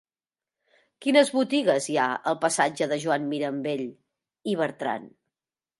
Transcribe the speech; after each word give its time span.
Quines 1.05 1.29
botigues 1.35 1.89
hi 1.93 1.97
ha 2.01 2.07
al 2.33 2.41
passatge 2.47 2.91
de 2.95 3.01
Joan 3.05 3.29
Mirambell 3.35 3.87
i 4.53 4.59
Bertran? 4.65 5.09